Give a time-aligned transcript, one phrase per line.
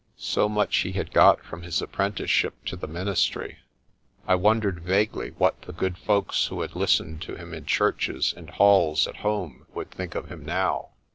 [0.17, 3.59] So much he had got from his apprenticeship to the ministry.
[4.27, 8.33] I won dered vaguely what the good folks who had listened to him in churches
[8.35, 10.89] and halls at home would think of him now.